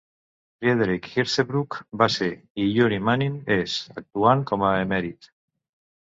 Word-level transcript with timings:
Friedrich 0.61 1.09
Hirzebruch 1.15 1.75
va 2.01 2.07
ser, 2.13 2.29
i 2.63 2.65
Yuri 2.77 2.97
Manin 3.09 3.35
és, 3.57 3.75
actuant 4.01 4.41
com 4.53 4.65
a 4.71 4.73
emèrit. 4.87 5.29